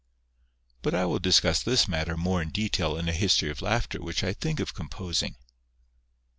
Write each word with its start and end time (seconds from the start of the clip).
But 0.81 0.95
I 0.95 1.05
will 1.05 1.19
discuss 1.19 1.61
this 1.61 1.87
matter 1.87 2.17
more 2.17 2.41
in 2.41 2.49
detail 2.49 2.97
in 2.97 3.07
a 3.07 3.13
history 3.13 3.51
of 3.51 3.61
laughter 3.61 4.01
which 4.01 4.23
I 4.23 4.33
think 4.33 4.59
of 4.59 4.73
composing. 4.73 5.35